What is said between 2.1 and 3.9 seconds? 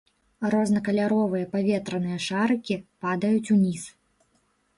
шарыкі падаюць уніз.